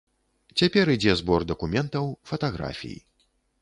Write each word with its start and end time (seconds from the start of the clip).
Цяпер 0.61 0.85
ідзе 0.95 1.13
збор 1.21 1.47
дакументаў, 1.53 2.05
фатаграфій. 2.33 2.99